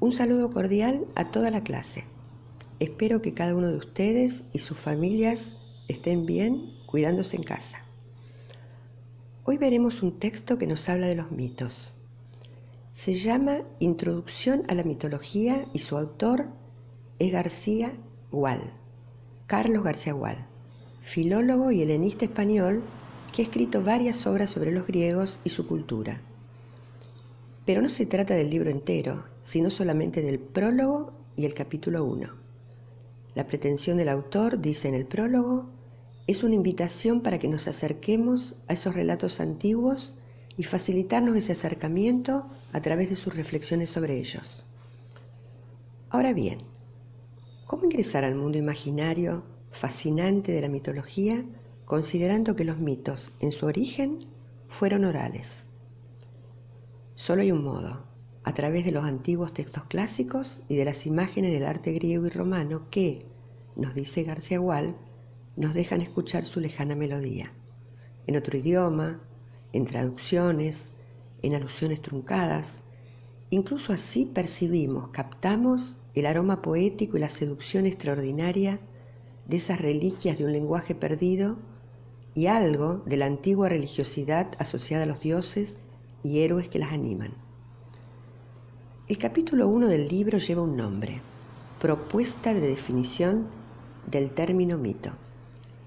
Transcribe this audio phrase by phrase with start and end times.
[0.00, 2.04] Un saludo cordial a toda la clase.
[2.78, 5.56] Espero que cada uno de ustedes y sus familias
[5.88, 7.84] estén bien cuidándose en casa.
[9.42, 11.94] Hoy veremos un texto que nos habla de los mitos.
[12.92, 16.46] Se llama Introducción a la mitología y su autor
[17.18, 17.92] es García
[18.30, 18.72] Gual,
[19.48, 20.46] Carlos García Gual,
[21.02, 22.84] filólogo y helenista español
[23.34, 26.20] que ha escrito varias obras sobre los griegos y su cultura.
[27.66, 32.28] Pero no se trata del libro entero, sino solamente del prólogo y el capítulo 1.
[33.34, 35.70] La pretensión del autor, dice en el prólogo,
[36.26, 40.12] es una invitación para que nos acerquemos a esos relatos antiguos
[40.58, 44.66] y facilitarnos ese acercamiento a través de sus reflexiones sobre ellos.
[46.10, 46.58] Ahora bien,
[47.64, 51.42] ¿cómo ingresar al mundo imaginario fascinante de la mitología
[51.86, 54.26] considerando que los mitos en su origen
[54.68, 55.64] fueron orales?
[57.14, 58.07] Solo hay un modo,
[58.48, 62.30] a través de los antiguos textos clásicos y de las imágenes del arte griego y
[62.30, 63.26] romano que,
[63.76, 64.96] nos dice García Gual,
[65.54, 67.52] nos dejan escuchar su lejana melodía,
[68.26, 69.20] en otro idioma,
[69.74, 70.88] en traducciones,
[71.42, 72.78] en alusiones truncadas.
[73.50, 78.80] Incluso así percibimos, captamos el aroma poético y la seducción extraordinaria
[79.46, 81.58] de esas reliquias de un lenguaje perdido
[82.32, 85.76] y algo de la antigua religiosidad asociada a los dioses
[86.22, 87.46] y héroes que las animan.
[89.08, 91.22] El capítulo 1 del libro lleva un nombre,
[91.80, 93.46] Propuesta de definición
[94.06, 95.12] del término mito.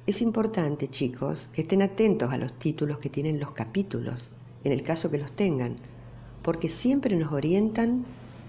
[0.07, 4.31] Es importante, chicos, que estén atentos a los títulos que tienen los capítulos,
[4.63, 5.75] en el caso que los tengan,
[6.41, 8.05] porque siempre nos orientan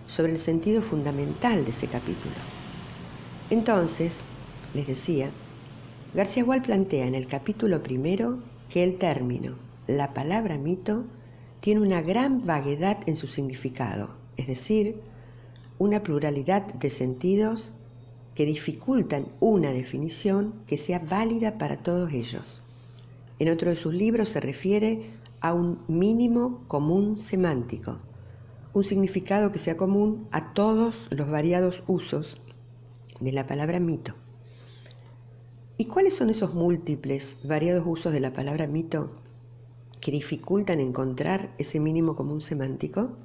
[0.06, 2.36] sobre el sentido fundamental de ese capítulo.
[3.50, 4.20] Entonces,
[4.72, 5.28] les decía,
[6.14, 8.38] García Gual plantea en el capítulo primero
[8.70, 11.04] que el término, la palabra mito,
[11.60, 15.00] tiene una gran vaguedad en su significado, es decir,
[15.78, 17.70] una pluralidad de sentidos
[18.34, 22.60] que dificultan una definición que sea válida para todos ellos.
[23.38, 25.10] En otro de sus libros se refiere
[25.40, 27.98] a un mínimo común semántico,
[28.74, 32.36] un significado que sea común a todos los variados usos
[33.20, 34.14] de la palabra mito.
[35.78, 39.12] ¿Y cuáles son esos múltiples, variados usos de la palabra mito
[40.00, 43.16] que dificultan encontrar ese mínimo común semántico?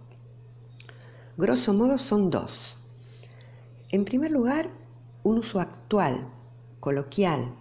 [1.39, 2.77] Grosso modo son dos.
[3.91, 4.71] En primer lugar,
[5.21, 6.27] un uso actual,
[6.79, 7.53] coloquial,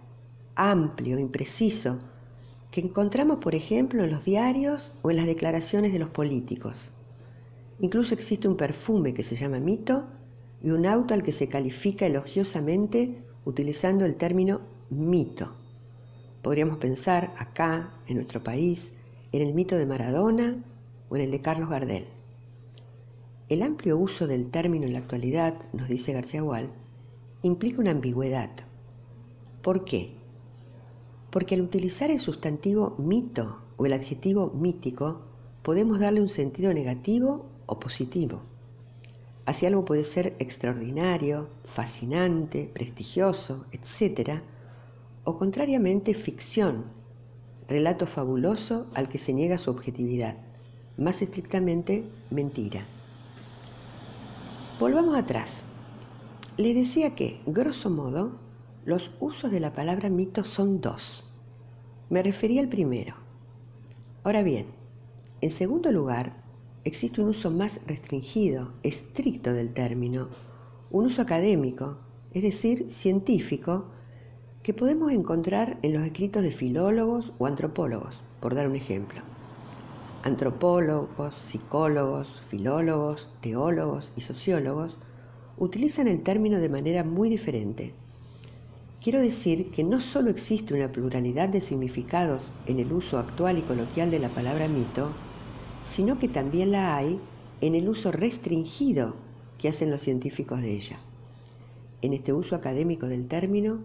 [0.55, 1.99] amplio, impreciso,
[2.71, 6.91] que encontramos, por ejemplo, en los diarios o en las declaraciones de los políticos.
[7.79, 10.07] Incluso existe un perfume que se llama mito
[10.63, 15.53] y un auto al que se califica elogiosamente utilizando el término mito.
[16.41, 18.91] Podríamos pensar acá, en nuestro país,
[19.31, 20.63] en el mito de Maradona
[21.09, 22.16] o en el de Carlos Gardel.
[23.49, 26.69] El amplio uso del término en la actualidad, nos dice García Gual,
[27.43, 28.49] implica una ambigüedad.
[29.61, 30.11] ¿Por qué?
[31.31, 35.21] Porque al utilizar el sustantivo mito o el adjetivo mítico,
[35.61, 38.41] podemos darle un sentido negativo o positivo.
[39.45, 44.41] Así algo puede ser extraordinario, fascinante, prestigioso, etc.
[45.23, 46.83] O contrariamente ficción,
[47.69, 50.35] relato fabuloso al que se niega su objetividad,
[50.97, 52.85] más estrictamente mentira.
[54.79, 55.63] Volvamos atrás.
[56.57, 58.33] Le decía que, grosso modo,
[58.85, 61.23] los usos de la palabra mito son dos.
[62.11, 63.15] Me refería al primero.
[64.23, 64.67] Ahora bien,
[65.41, 66.43] en segundo lugar,
[66.83, 70.29] existe un uso más restringido, estricto del término,
[70.91, 71.97] un uso académico,
[72.35, 73.85] es decir, científico,
[74.61, 79.21] que podemos encontrar en los escritos de filólogos o antropólogos, por dar un ejemplo.
[80.27, 84.97] Antropólogos, psicólogos, filólogos, teólogos y sociólogos
[85.57, 87.93] utilizan el término de manera muy diferente.
[89.01, 93.61] Quiero decir que no solo existe una pluralidad de significados en el uso actual y
[93.61, 95.07] coloquial de la palabra mito,
[95.81, 97.21] sino que también la hay
[97.61, 99.15] en el uso restringido
[99.57, 100.99] que hacen los científicos de ella.
[102.01, 103.79] En este uso académico del término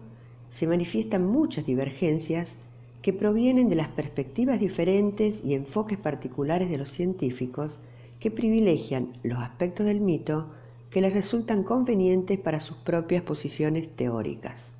[0.48, 2.56] se manifiestan muchas divergencias
[3.02, 7.80] que provienen de las perspectivas diferentes y enfoques particulares de los científicos
[8.20, 10.50] que privilegian los aspectos del mito
[10.88, 14.70] que les resultan convenientes para sus propias posiciones teóricas.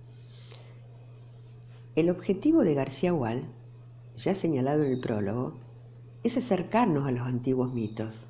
[1.97, 3.43] El objetivo de García Wall,
[4.17, 5.55] ya señalado en el prólogo,
[6.23, 8.27] es acercarnos a los antiguos mitos.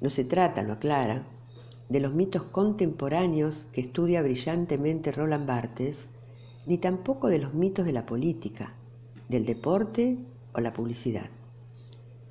[0.00, 1.26] No se trata, lo aclara,
[1.88, 6.08] de los mitos contemporáneos que estudia brillantemente Roland Barthes,
[6.66, 8.74] ni tampoco de los mitos de la política,
[9.28, 10.18] del deporte
[10.52, 11.30] o la publicidad.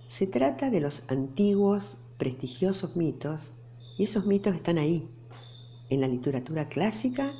[0.07, 3.51] Se trata de los antiguos, prestigiosos mitos
[3.97, 5.09] Y esos mitos están ahí,
[5.89, 7.33] en la literatura clásica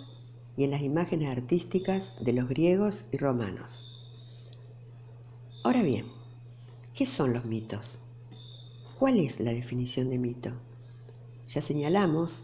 [0.58, 3.82] y en las imágenes artísticas de los griegos y romanos.
[5.64, 6.06] Ahora bien,
[6.94, 8.00] ¿qué son los mitos?
[9.00, 10.52] ¿Cuál es la definición de mito?
[11.48, 12.42] Ya señalamos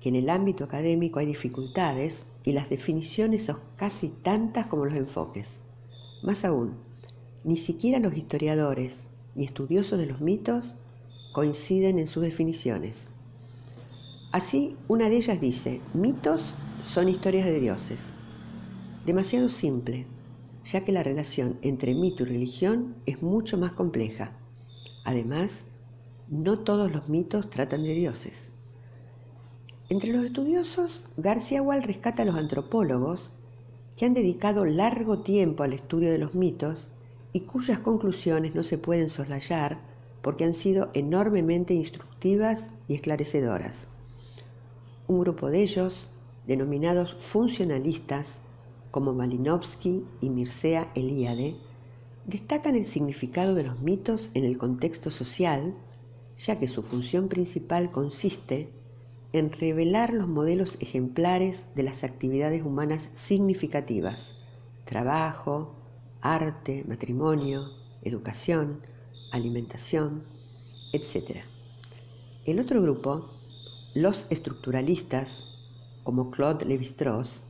[0.00, 4.94] que en el ámbito académico hay dificultades y las definiciones son casi tantas como los
[4.94, 5.60] enfoques.
[6.24, 6.72] Más aún,
[7.44, 9.00] ni siquiera los historiadores
[9.36, 10.74] y estudiosos de los mitos
[11.34, 13.10] coinciden en sus definiciones.
[14.32, 18.04] Así, una de ellas dice, mitos son historias de dioses.
[19.04, 20.06] Demasiado simple,
[20.64, 24.32] ya que la relación entre mito y religión es mucho más compleja.
[25.04, 25.64] Además,
[26.30, 28.48] no todos los mitos tratan de dioses.
[29.90, 33.30] Entre los estudiosos, García Wall rescata a los antropólogos
[33.96, 36.88] que han dedicado largo tiempo al estudio de los mitos
[37.32, 39.78] y cuyas conclusiones no se pueden soslayar
[40.22, 43.88] porque han sido enormemente instructivas y esclarecedoras.
[45.06, 46.08] Un grupo de ellos,
[46.46, 48.38] denominados funcionalistas,
[48.90, 51.56] como Malinowski y Mircea Eliade,
[52.26, 55.74] destacan el significado de los mitos en el contexto social,
[56.36, 58.70] ya que su función principal consiste
[59.34, 64.36] en revelar los modelos ejemplares de las actividades humanas significativas,
[64.84, 65.74] trabajo,
[66.20, 67.68] arte, matrimonio,
[68.02, 68.80] educación,
[69.32, 70.22] alimentación,
[70.92, 71.38] etc.
[72.46, 73.28] El otro grupo
[73.92, 75.42] los estructuralistas,
[76.04, 77.42] como Claude Lévi-Strauss,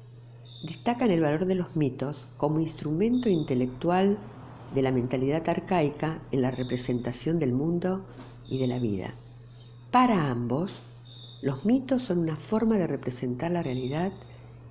[0.66, 4.18] destacan el valor de los mitos como instrumento intelectual
[4.74, 8.06] de la mentalidad arcaica en la representación del mundo
[8.48, 9.14] y de la vida.
[9.90, 10.82] Para ambos,
[11.44, 14.14] los mitos son una forma de representar la realidad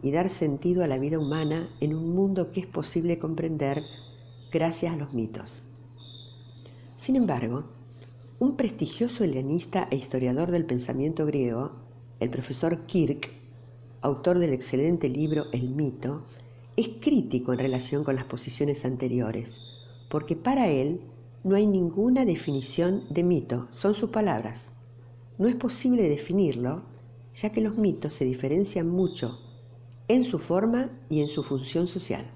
[0.02, 3.84] y dar sentido a la vida humana en un mundo que es posible comprender
[4.52, 5.62] gracias a los mitos.
[6.96, 7.66] Sin embargo,
[8.40, 11.74] un prestigioso heleanista e historiador del pensamiento griego,
[12.20, 13.30] el profesor Kirk,
[14.02, 16.26] autor del excelente libro El mito,
[16.76, 19.62] es crítico en relación con las posiciones anteriores,
[20.10, 21.02] porque para él
[21.44, 24.73] no hay ninguna definición de mito, son sus palabras.
[25.38, 26.84] No es posible definirlo,
[27.34, 29.40] ya que los mitos se diferencian mucho
[30.08, 32.30] en su forma y en su función social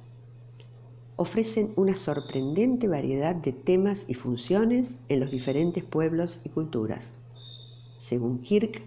[1.17, 7.13] ofrecen una sorprendente variedad de temas y funciones en los diferentes pueblos y culturas.
[7.97, 8.83] Según Kirk,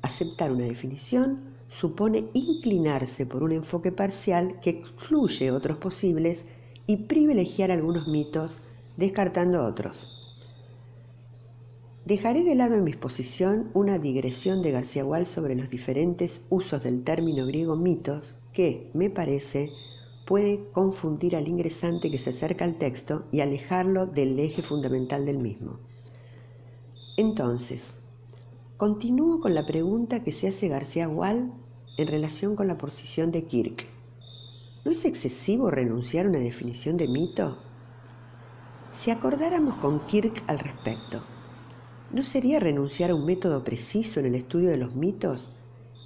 [0.00, 6.44] aceptar una definición supone inclinarse por un enfoque parcial que excluye otros posibles
[6.86, 8.60] y privilegiar algunos mitos
[8.96, 10.15] descartando otros.
[12.06, 16.84] Dejaré de lado en mi exposición una digresión de García Wall sobre los diferentes usos
[16.84, 19.72] del término griego mitos que, me parece,
[20.24, 25.38] puede confundir al ingresante que se acerca al texto y alejarlo del eje fundamental del
[25.38, 25.80] mismo.
[27.16, 27.94] Entonces,
[28.76, 31.52] continúo con la pregunta que se hace García Wall
[31.98, 33.84] en relación con la posición de Kirk.
[34.84, 37.58] ¿No es excesivo renunciar a una definición de mito?
[38.92, 41.24] Si acordáramos con Kirk al respecto,
[42.12, 45.50] ¿no sería renunciar a un método preciso en el estudio de los mitos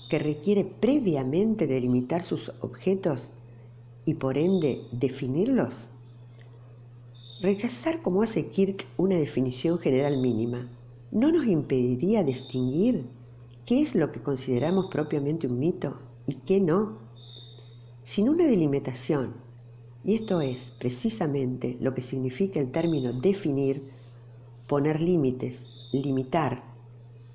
[0.08, 3.31] que requiere previamente delimitar sus objetos
[4.05, 5.87] y por ende definirlos?
[7.43, 10.69] Rechazar como hace Kirk una definición general mínima
[11.11, 13.06] no nos impediría distinguir
[13.67, 16.99] qué es lo que consideramos propiamente un mito y qué no.
[18.04, 19.35] Sin una delimitación,
[20.04, 23.85] y esto es precisamente lo que significa el término definir,
[24.66, 26.62] poner límites, limitar.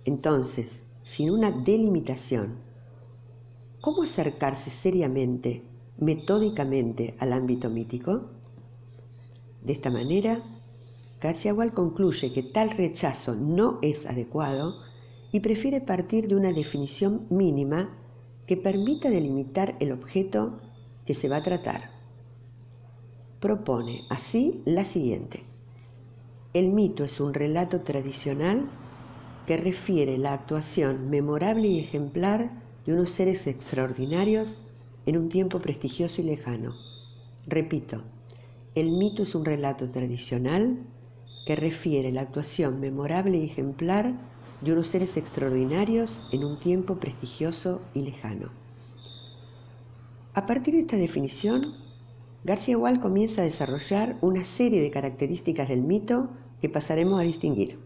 [0.05, 2.57] Entonces, sin una delimitación,
[3.81, 5.63] ¿cómo acercarse seriamente
[5.97, 8.29] metódicamente al ámbito mítico?
[9.63, 10.43] De esta manera,
[11.21, 14.75] García Wall concluye que tal rechazo no es adecuado
[15.31, 17.97] y prefiere partir de una definición mínima
[18.45, 20.59] que permita delimitar el objeto
[21.05, 21.89] que se va a tratar.
[23.39, 25.43] Propone así la siguiente.
[26.55, 28.63] El mito es un relato tradicional
[29.45, 32.49] que refiere la actuación memorable y ejemplar
[32.85, 34.61] de unos seres extraordinarios
[35.05, 36.73] en un tiempo prestigioso y lejano.
[37.45, 38.03] Repito,
[38.73, 40.77] el mito es un relato tradicional
[41.45, 44.13] que refiere la actuación memorable y ejemplar
[44.61, 48.49] de unos seres extraordinarios en un tiempo prestigioso y lejano.
[50.33, 51.75] A partir de esta definición,
[52.45, 56.29] García Wall comienza a desarrollar una serie de características del mito
[56.61, 57.79] que pasaremos a distinguir.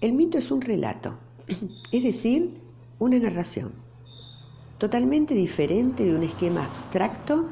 [0.00, 1.18] El mito es un relato,
[1.92, 2.60] es decir,
[2.98, 3.86] una narración
[4.78, 7.48] totalmente diferente de un esquema abstracto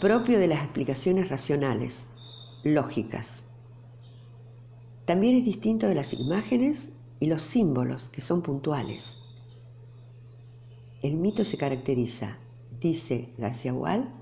[0.00, 2.06] propio de las explicaciones racionales,
[2.62, 3.44] lógicas.
[5.06, 9.16] También es distinto de las imágenes y los símbolos, que son puntuales.
[11.02, 12.38] El mito se caracteriza,
[12.80, 14.12] dice García Gual,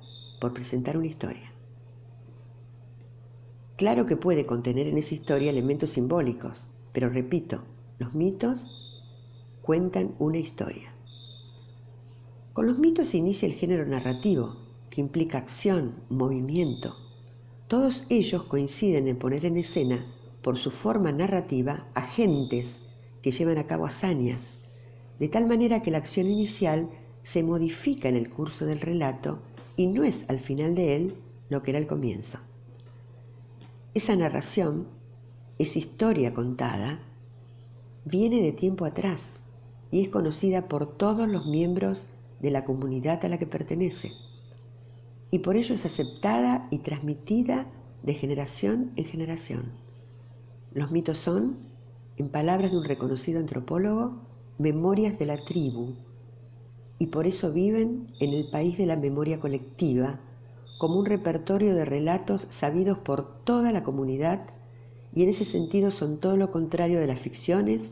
[0.40, 1.52] por presentar una historia.
[3.76, 6.62] Claro que puede contener en esa historia elementos simbólicos,
[6.94, 7.62] pero repito,
[7.98, 8.66] los mitos
[9.60, 10.94] cuentan una historia.
[12.54, 14.56] Con los mitos se inicia el género narrativo,
[14.88, 16.96] que implica acción, movimiento.
[17.68, 20.06] Todos ellos coinciden en poner en escena,
[20.40, 22.80] por su forma narrativa, agentes
[23.20, 24.56] que llevan a cabo hazañas,
[25.18, 26.88] de tal manera que la acción inicial
[27.22, 29.42] se modifica en el curso del relato
[29.76, 31.14] y no es al final de él
[31.50, 32.38] lo que era el comienzo.
[33.96, 34.88] Esa narración,
[35.58, 36.98] esa historia contada,
[38.04, 39.40] viene de tiempo atrás
[39.90, 42.04] y es conocida por todos los miembros
[42.38, 44.12] de la comunidad a la que pertenece.
[45.30, 47.68] Y por ello es aceptada y transmitida
[48.02, 49.72] de generación en generación.
[50.74, 51.56] Los mitos son,
[52.18, 54.20] en palabras de un reconocido antropólogo,
[54.58, 55.94] memorias de la tribu,
[56.98, 60.20] y por eso viven en el país de la memoria colectiva,
[60.78, 64.46] como un repertorio de relatos sabidos por toda la comunidad,
[65.14, 67.90] y en ese sentido son todo lo contrario de las ficciones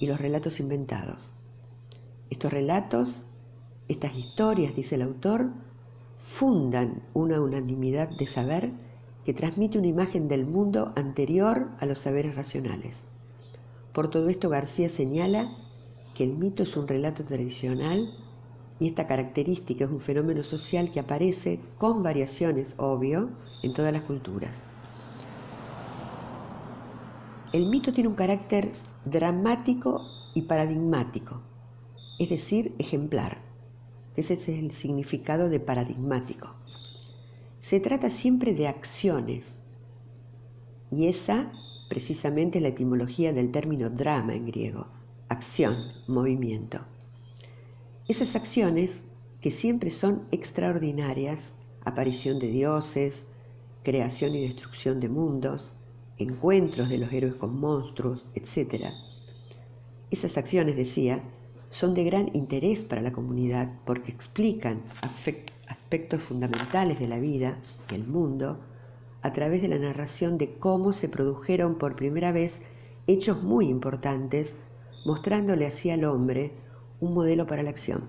[0.00, 1.24] y los relatos inventados.
[2.30, 3.22] Estos relatos
[3.90, 5.50] estas historias, dice el autor,
[6.16, 8.70] fundan una unanimidad de saber
[9.24, 13.00] que transmite una imagen del mundo anterior a los saberes racionales.
[13.92, 15.56] Por todo esto García señala
[16.14, 18.14] que el mito es un relato tradicional
[18.80, 23.28] y esta característica es un fenómeno social que aparece con variaciones, obvio,
[23.62, 24.62] en todas las culturas.
[27.52, 28.72] El mito tiene un carácter
[29.04, 31.42] dramático y paradigmático,
[32.18, 33.42] es decir, ejemplar.
[34.16, 36.54] Ese es el significado de paradigmático.
[37.58, 39.60] Se trata siempre de acciones
[40.90, 41.52] y esa
[41.90, 44.86] precisamente es la etimología del término drama en griego,
[45.28, 46.80] acción, movimiento.
[48.10, 49.04] Esas acciones
[49.40, 51.52] que siempre son extraordinarias,
[51.84, 53.26] aparición de dioses,
[53.84, 55.70] creación y destrucción de mundos,
[56.18, 58.86] encuentros de los héroes con monstruos, etc.
[60.10, 61.22] Esas acciones, decía,
[61.68, 64.82] son de gran interés para la comunidad porque explican
[65.68, 67.60] aspectos fundamentales de la vida
[67.92, 68.58] y el mundo
[69.22, 72.58] a través de la narración de cómo se produjeron por primera vez
[73.06, 74.56] hechos muy importantes,
[75.04, 76.68] mostrándole así al hombre
[77.00, 78.04] un modelo para la acción.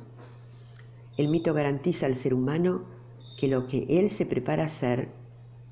[1.18, 2.84] El mito garantiza al ser humano
[3.38, 5.10] que lo que él se prepara a hacer,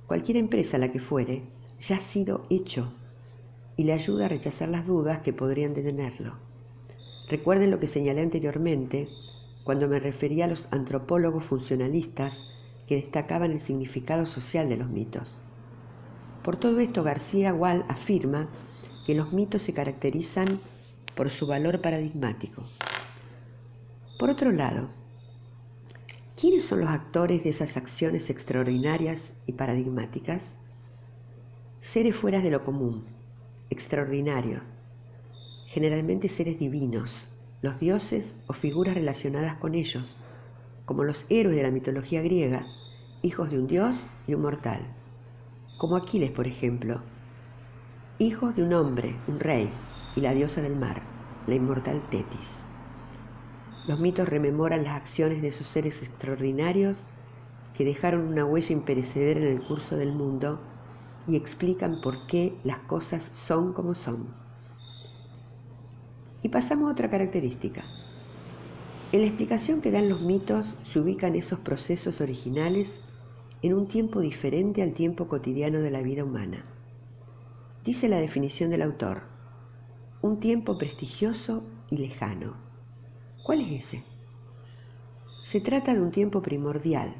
[0.08, 1.44] cualquier empresa la que fuere,
[1.80, 2.94] ya ha sido hecho
[3.78, 6.34] y le ayuda a rechazar las dudas que podrían detenerlo.
[7.30, 9.08] Recuerden lo que señalé anteriormente
[9.64, 12.44] cuando me refería a los antropólogos funcionalistas
[12.88, 15.38] que destacaban el significado social de los mitos.
[16.44, 18.50] Por todo esto, García Wall afirma
[19.06, 20.48] que los mitos se caracterizan
[21.16, 22.64] por su valor paradigmático.
[24.20, 24.90] Por otro lado,
[26.36, 30.46] ¿quiénes son los actores de esas acciones extraordinarias y paradigmáticas?
[31.80, 33.06] Seres fuera de lo común,
[33.70, 34.62] extraordinarios,
[35.68, 37.30] generalmente seres divinos,
[37.62, 40.18] los dioses o figuras relacionadas con ellos,
[40.84, 42.68] como los héroes de la mitología griega,
[43.22, 43.96] hijos de un dios
[44.28, 44.82] y un mortal,
[45.78, 47.04] como Aquiles, por ejemplo,
[48.18, 49.72] hijos de un hombre, un rey,
[50.18, 51.04] y la diosa del mar,
[51.48, 52.69] la inmortal Tetis.
[53.88, 57.04] Los mitos rememoran las acciones de esos seres extraordinarios
[57.74, 60.60] que dejaron una huella imperecedera en el curso del mundo
[61.28, 64.28] y explican por qué las cosas son como son.
[66.42, 67.84] Y pasamos a otra característica.
[69.12, 73.00] En la explicación que dan los mitos se ubican esos procesos originales
[73.62, 76.66] en un tiempo diferente al tiempo cotidiano de la vida humana.
[77.84, 79.24] Dice la definición del autor,
[80.22, 82.69] un tiempo prestigioso y lejano.
[83.44, 84.04] ¿Cuál es ese?
[85.44, 87.14] Se trata de un tiempo primordial,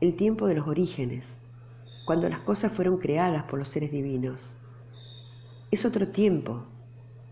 [0.00, 1.28] el tiempo de los orígenes,
[2.04, 4.52] cuando las cosas fueron creadas por los seres divinos.
[5.70, 6.64] Es otro tiempo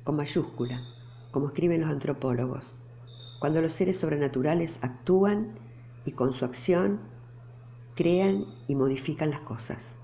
[0.05, 0.81] con mayúscula,
[1.33, 2.65] como escriben los antropólogos,
[3.41, 5.59] cuando los seres sobrenaturales actúan
[6.05, 7.01] y con su acción
[7.95, 9.97] crean y modifican las cosas.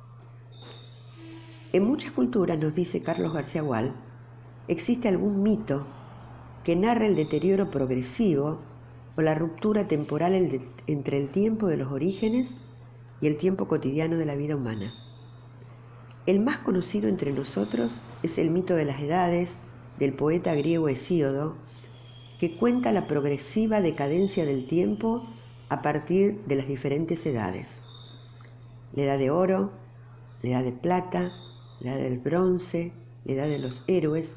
[1.72, 3.94] En muchas culturas, nos dice Carlos García Gual,
[4.68, 5.86] existe algún mito
[6.64, 8.60] que narra el deterioro progresivo
[9.16, 10.34] o la ruptura temporal
[10.86, 12.54] entre el tiempo de los orígenes
[13.20, 14.94] y el tiempo cotidiano de la vida humana.
[16.26, 17.92] El más conocido entre nosotros
[18.22, 19.54] es el mito de las edades,
[19.98, 21.54] del poeta griego Hesíodo,
[22.38, 25.28] que cuenta la progresiva decadencia del tiempo
[25.68, 27.82] a partir de las diferentes edades.
[28.94, 29.72] La edad de oro,
[30.42, 31.32] la edad de plata,
[31.80, 32.92] la edad del bronce,
[33.24, 34.36] la edad de los héroes,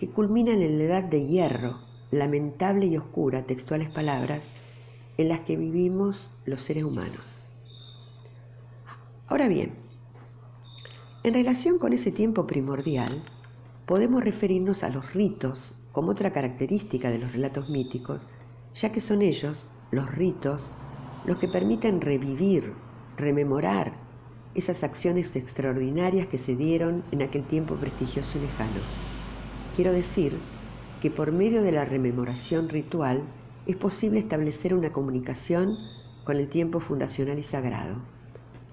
[0.00, 1.78] que culminan en la edad de hierro,
[2.10, 4.48] lamentable y oscura, textuales palabras,
[5.18, 7.20] en las que vivimos los seres humanos.
[9.26, 9.74] Ahora bien,
[11.22, 13.22] en relación con ese tiempo primordial,
[13.84, 18.26] podemos referirnos a los ritos como otra característica de los relatos míticos,
[18.72, 20.72] ya que son ellos, los ritos,
[21.26, 22.72] los que permiten revivir,
[23.18, 23.92] rememorar
[24.54, 29.09] esas acciones extraordinarias que se dieron en aquel tiempo prestigioso y lejano.
[29.72, 30.40] Quiero decir
[31.00, 33.22] que por medio de la rememoración ritual
[33.66, 35.78] es posible establecer una comunicación
[36.24, 38.02] con el tiempo fundacional y sagrado.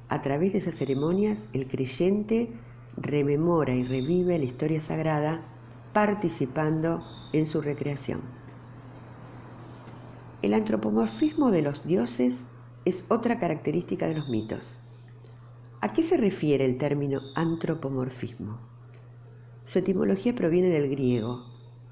[0.10, 2.50] A través de esas ceremonias, el creyente
[2.96, 5.46] rememora y revive la historia sagrada
[5.94, 8.22] participando en su recreación.
[10.42, 12.46] El antropomorfismo de los dioses
[12.86, 14.78] es otra característica de los mitos.
[15.82, 18.77] ¿A qué se refiere el término antropomorfismo?
[19.68, 21.44] Su etimología proviene del griego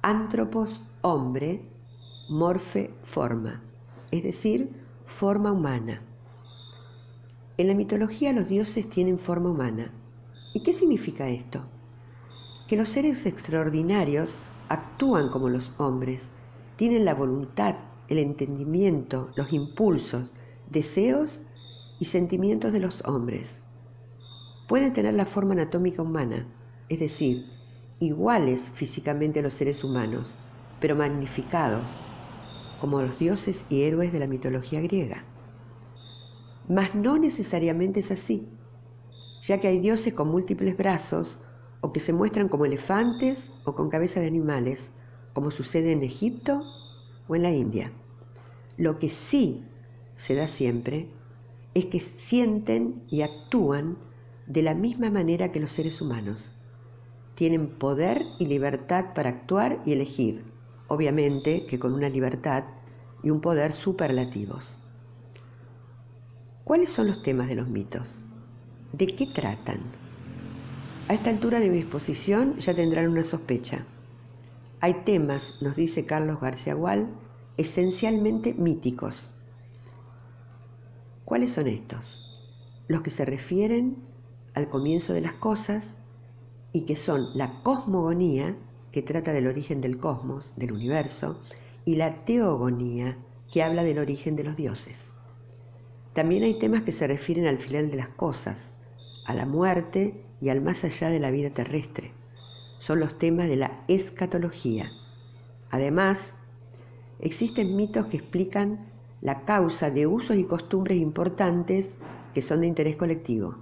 [0.02, 1.62] antropos, hombre,
[2.30, 3.62] morfe, forma,
[4.12, 4.72] es decir,
[5.06, 6.02] forma humana.
[7.58, 9.94] En la mitología los dioses tienen forma humana.
[10.54, 11.66] ¿Y qué significa esto?
[12.68, 16.30] Que los seres extraordinarios actúan como los hombres,
[16.78, 17.76] tienen la voluntad,
[18.08, 20.32] el entendimiento, los impulsos,
[20.70, 21.42] deseos
[22.00, 23.62] y sentimientos de los hombres
[24.68, 26.48] pueden tener la forma anatómica humana,
[26.90, 27.46] es decir,
[28.00, 30.34] iguales físicamente a los seres humanos,
[30.80, 31.88] pero magnificados,
[32.80, 35.24] como los dioses y héroes de la mitología griega.
[36.68, 38.50] Mas no necesariamente es así,
[39.42, 41.40] ya que hay dioses con múltiples brazos
[41.82, 44.92] o que se muestran como elefantes o con cabeza de animales,
[45.34, 46.64] como sucede en Egipto
[47.28, 47.92] o en la India.
[48.78, 49.64] Lo que sí
[50.16, 51.08] se da siempre
[51.76, 53.98] es que sienten y actúan
[54.48, 56.55] de la misma manera que los seres humanos.
[57.36, 60.46] Tienen poder y libertad para actuar y elegir,
[60.88, 62.64] obviamente que con una libertad
[63.24, 64.76] y un poder superlativos.
[66.64, 68.12] ¿Cuáles son los temas de los mitos?
[68.94, 69.82] ¿De qué tratan?
[71.10, 73.86] A esta altura de mi exposición ya tendrán una sospecha.
[74.80, 77.10] Hay temas, nos dice Carlos García Gual,
[77.58, 79.34] esencialmente míticos.
[81.26, 82.22] ¿Cuáles son estos?
[82.88, 83.98] Los que se refieren
[84.54, 85.98] al comienzo de las cosas
[86.76, 88.54] y que son la cosmogonía,
[88.92, 91.40] que trata del origen del cosmos, del universo,
[91.86, 93.18] y la teogonía,
[93.50, 95.14] que habla del origen de los dioses.
[96.12, 98.72] También hay temas que se refieren al final de las cosas,
[99.26, 102.12] a la muerte y al más allá de la vida terrestre.
[102.78, 104.92] Son los temas de la escatología.
[105.72, 106.34] Además,
[107.22, 108.86] existen mitos que explican
[109.22, 111.96] la causa de usos y costumbres importantes
[112.34, 113.56] que son de interés colectivo.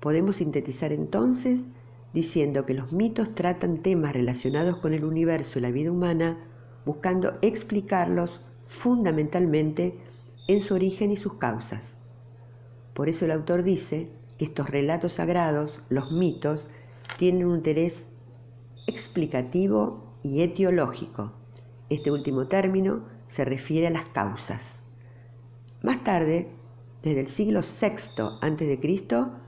[0.00, 1.64] Podemos sintetizar entonces
[2.14, 6.38] diciendo que los mitos tratan temas relacionados con el universo y la vida humana,
[6.86, 9.98] buscando explicarlos fundamentalmente
[10.46, 11.96] en su origen y sus causas.
[12.94, 16.68] Por eso el autor dice que estos relatos sagrados, los mitos,
[17.18, 18.06] tienen un interés
[18.86, 21.32] explicativo y etiológico.
[21.90, 24.84] Este último término se refiere a las causas.
[25.82, 26.48] Más tarde,
[27.02, 29.40] desde el siglo VI a.C.,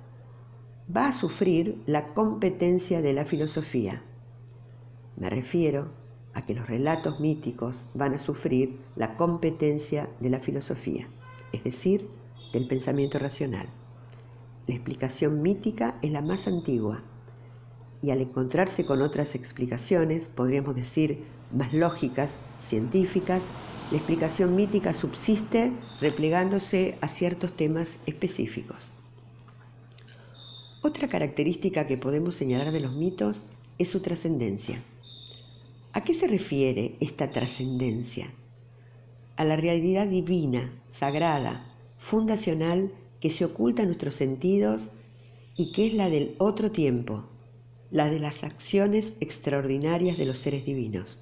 [0.94, 4.02] va a sufrir la competencia de la filosofía.
[5.16, 5.88] Me refiero
[6.34, 11.08] a que los relatos míticos van a sufrir la competencia de la filosofía,
[11.52, 12.08] es decir,
[12.52, 13.66] del pensamiento racional.
[14.68, 17.02] La explicación mítica es la más antigua
[18.02, 23.44] y al encontrarse con otras explicaciones, podríamos decir más lógicas, científicas,
[23.90, 28.90] la explicación mítica subsiste replegándose a ciertos temas específicos.
[30.86, 33.42] Otra característica que podemos señalar de los mitos
[33.76, 34.80] es su trascendencia.
[35.92, 38.32] ¿A qué se refiere esta trascendencia?
[39.34, 41.66] A la realidad divina, sagrada,
[41.98, 44.92] fundacional que se oculta en nuestros sentidos
[45.56, 47.24] y que es la del otro tiempo,
[47.90, 51.18] la de las acciones extraordinarias de los seres divinos.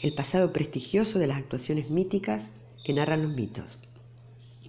[0.00, 2.46] El pasado prestigioso de las actuaciones míticas
[2.82, 3.78] que narran los mitos.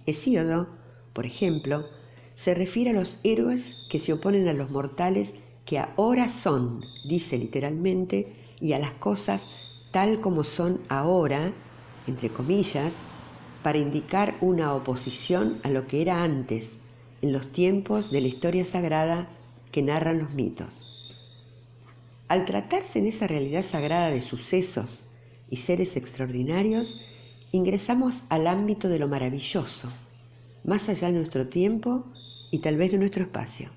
[0.05, 0.67] Hesíodo,
[1.13, 1.85] por ejemplo,
[2.35, 5.33] se refiere a los héroes que se oponen a los mortales
[5.65, 9.47] que ahora son, dice literalmente, y a las cosas
[9.91, 11.53] tal como son ahora,
[12.07, 12.95] entre comillas,
[13.61, 16.73] para indicar una oposición a lo que era antes,
[17.21, 19.29] en los tiempos de la historia sagrada
[19.71, 20.87] que narran los mitos.
[22.27, 25.03] Al tratarse en esa realidad sagrada de sucesos
[25.49, 27.01] y seres extraordinarios,
[27.51, 29.87] ingresamos al ámbito de lo maravilloso,
[30.63, 32.05] más allá de nuestro tiempo
[32.51, 33.69] y tal vez de nuestro espacio.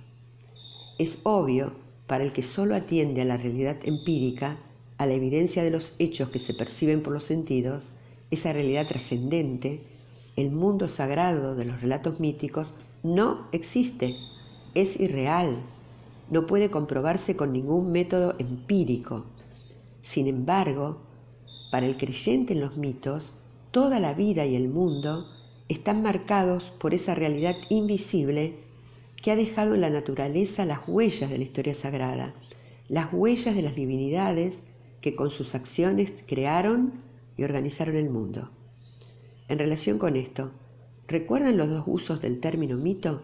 [0.99, 1.73] Es obvio
[2.07, 4.59] para el que solo atiende a la realidad empírica,
[4.99, 7.89] a la evidencia de los hechos que se perciben por los sentidos,
[8.31, 9.81] esa realidad trascendente,
[10.37, 14.17] el mundo sagrado de los relatos míticos, no existe,
[14.75, 15.57] es irreal,
[16.31, 19.25] no puede comprobarse con ningún método empírico.
[20.01, 20.99] Sin embargo,
[21.71, 23.29] para el creyente en los mitos,
[23.71, 25.27] toda la vida y el mundo
[25.69, 28.59] están marcados por esa realidad invisible
[29.21, 32.35] que ha dejado en la naturaleza las huellas de la historia sagrada,
[32.89, 34.61] las huellas de las divinidades
[35.01, 37.03] que con sus acciones crearon
[37.37, 38.51] y organizaron el mundo.
[39.49, 40.53] En relación con esto,
[41.09, 43.23] ¿recuerdan los dos usos del término mito?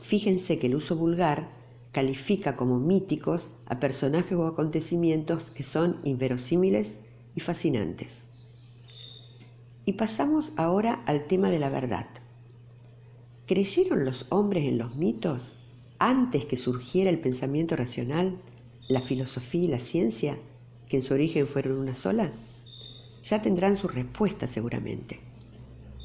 [0.00, 1.50] Fíjense que el uso vulgar
[1.92, 6.98] califica como míticos a personajes o acontecimientos que son inverosímiles
[7.34, 8.26] y fascinantes.
[9.84, 12.06] Y pasamos ahora al tema de la verdad.
[13.46, 15.56] ¿Creyeron los hombres en los mitos
[15.98, 18.38] antes que surgiera el pensamiento racional,
[18.88, 20.36] la filosofía y la ciencia,
[20.86, 22.30] que en su origen fueron una sola?
[23.24, 25.20] Ya tendrán su respuesta seguramente.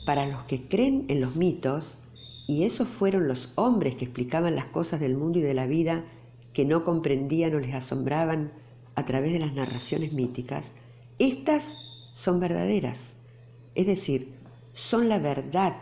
[0.06, 1.98] Para los que creen en los mitos,
[2.48, 6.06] y esos fueron los hombres que explicaban las cosas del mundo y de la vida
[6.54, 8.52] que no comprendían o les asombraban
[8.96, 10.72] a través de las narraciones míticas,
[11.20, 11.78] estas
[12.14, 13.14] son verdaderas,
[13.78, 14.34] es decir,
[14.74, 15.76] son la verdad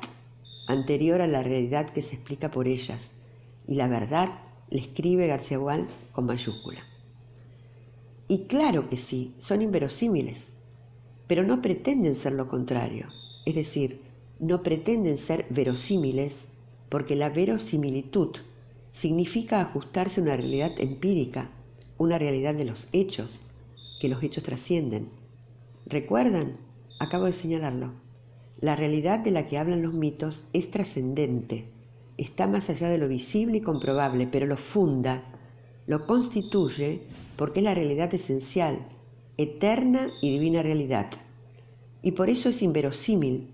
[0.68, 3.12] anterior a la realidad que se explica por ellas,
[3.66, 4.38] y la verdad
[4.70, 6.86] le escribe García Gual con mayúscula.
[8.28, 10.48] Y claro que sí, son inverosímiles,
[11.26, 13.08] pero no pretenden ser lo contrario,
[13.46, 14.02] es decir,
[14.40, 16.50] no pretenden ser verosímiles
[16.90, 18.36] porque la verosimilitud
[18.92, 21.50] significa ajustarse a una realidad empírica,
[21.98, 23.40] una realidad de los hechos,
[24.02, 25.08] que los hechos trascienden.
[25.86, 26.65] ¿Recuerdan?
[26.98, 27.94] Acabo de señalarlo.
[28.62, 31.70] La realidad de la que hablan los mitos es trascendente,
[32.18, 35.24] está más allá de lo visible y comprobable, pero lo funda,
[35.88, 37.02] lo constituye
[37.36, 38.80] porque es la realidad esencial,
[39.38, 41.08] eterna y divina realidad.
[42.02, 43.54] Y por eso es inverosímil,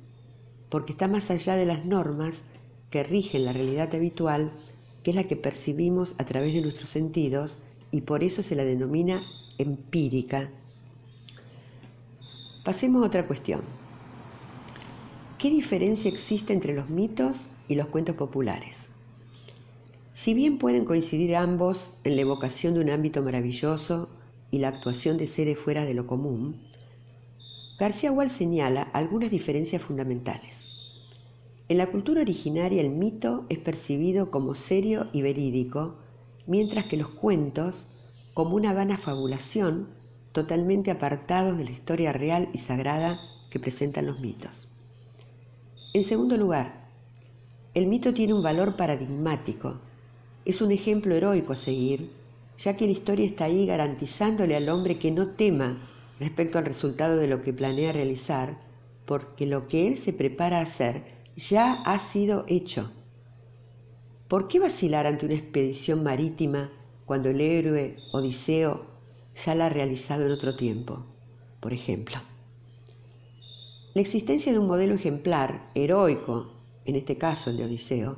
[0.69, 2.43] porque está más allá de las normas
[2.91, 4.51] que rigen la realidad habitual,
[5.01, 8.63] que es la que percibimos a través de nuestros sentidos, y por eso se la
[8.63, 9.23] denomina
[9.57, 10.51] empírica.
[12.63, 13.61] Pasemos a otra cuestión.
[15.39, 18.91] ¿Qué diferencia existe entre los mitos y los cuentos populares?
[20.13, 24.09] Si bien pueden coincidir ambos en la evocación de un ámbito maravilloso
[24.51, 26.61] y la actuación de seres fuera de lo común,
[27.79, 30.67] García Gual señala algunas diferencias fundamentales.
[31.67, 35.95] En la cultura originaria el mito es percibido como serio y verídico,
[36.45, 37.87] mientras que los cuentos
[38.35, 39.99] como una vana fabulación
[40.31, 44.67] totalmente apartados de la historia real y sagrada que presentan los mitos.
[45.93, 46.89] En segundo lugar,
[47.73, 49.79] el mito tiene un valor paradigmático.
[50.45, 52.11] Es un ejemplo heroico a seguir,
[52.57, 55.77] ya que la historia está ahí garantizándole al hombre que no tema
[56.19, 58.57] respecto al resultado de lo que planea realizar,
[59.05, 61.03] porque lo que él se prepara a hacer
[61.35, 62.91] ya ha sido hecho.
[64.27, 66.71] ¿Por qué vacilar ante una expedición marítima
[67.05, 68.90] cuando el héroe Odiseo
[69.35, 71.05] ya la ha realizado en otro tiempo?
[71.59, 72.17] Por ejemplo.
[73.93, 76.51] La existencia de un modelo ejemplar, heroico,
[76.85, 78.17] en este caso el de Odiseo,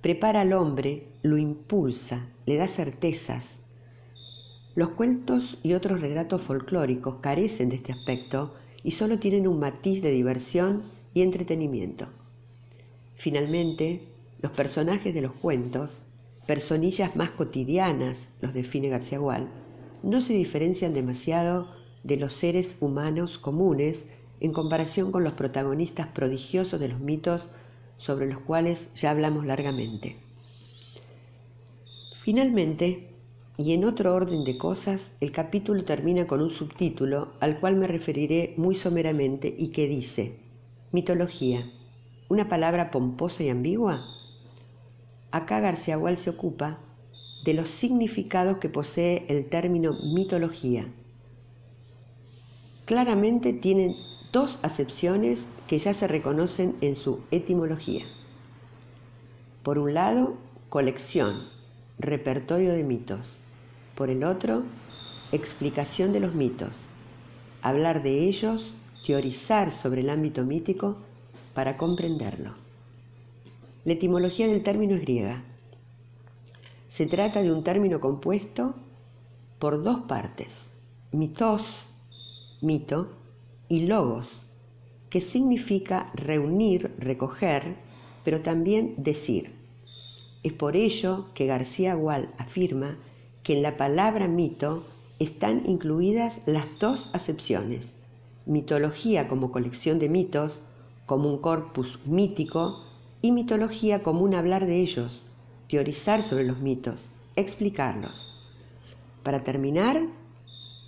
[0.00, 3.60] prepara al hombre, lo impulsa, le da certezas.
[4.74, 10.02] Los cuentos y otros relatos folclóricos carecen de este aspecto y solo tienen un matiz
[10.02, 10.82] de diversión
[11.14, 12.08] y entretenimiento.
[13.14, 14.08] Finalmente,
[14.42, 16.02] los personajes de los cuentos,
[16.46, 19.48] personillas más cotidianas, los define García Gual,
[20.04, 21.66] no se diferencian demasiado
[22.02, 24.06] de los seres humanos comunes
[24.40, 27.48] en comparación con los protagonistas prodigiosos de los mitos
[27.96, 30.16] sobre los cuales ya hablamos largamente.
[32.12, 33.08] Finalmente,
[33.56, 37.86] y en otro orden de cosas, el capítulo termina con un subtítulo al cual me
[37.86, 40.38] referiré muy someramente y que dice,
[40.92, 41.70] Mitología,
[42.28, 44.04] una palabra pomposa y ambigua.
[45.30, 46.78] Acá García Gual se ocupa
[47.44, 50.86] de los significados que posee el término mitología.
[52.86, 53.94] Claramente tienen
[54.32, 58.04] dos acepciones que ya se reconocen en su etimología.
[59.62, 60.36] Por un lado,
[60.68, 61.48] colección,
[61.98, 63.28] repertorio de mitos.
[63.94, 64.64] Por el otro,
[65.32, 66.80] explicación de los mitos,
[67.62, 68.74] hablar de ellos,
[69.06, 70.96] teorizar sobre el ámbito mítico
[71.54, 72.54] para comprenderlo.
[73.84, 75.44] La etimología del término es griega.
[76.88, 78.74] Se trata de un término compuesto
[79.58, 80.70] por dos partes,
[81.12, 81.84] mitos,
[82.60, 83.08] mito,
[83.68, 84.44] y logos,
[85.10, 87.76] que significa reunir, recoger,
[88.24, 89.54] pero también decir.
[90.42, 92.98] Es por ello que García Gual afirma
[93.42, 94.84] que en la palabra mito
[95.18, 97.94] están incluidas las dos acepciones,
[98.46, 100.60] mitología como colección de mitos,
[101.06, 102.82] como un corpus mítico,
[103.22, 105.22] y mitología como un hablar de ellos,
[105.68, 108.32] teorizar sobre los mitos, explicarlos.
[109.22, 110.02] Para terminar,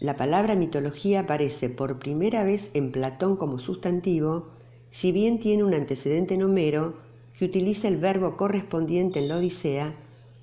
[0.01, 4.49] la palabra mitología aparece por primera vez en Platón como sustantivo,
[4.91, 6.95] si bien tiene un antecedente en Homero
[7.37, 9.95] que utiliza el verbo correspondiente en la Odisea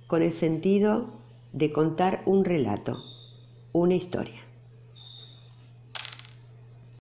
[0.08, 1.08] con el sentido
[1.54, 2.98] de contar un relato,
[3.72, 4.43] una historia.